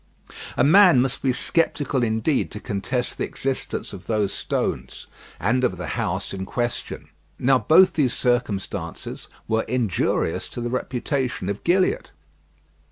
[0.57, 5.05] A man must be sceptical indeed to contest the existence of those stones,
[5.39, 7.09] and of the house in question.
[7.37, 12.13] Now both these circumstances were injurious to the reputation of Gilliatt.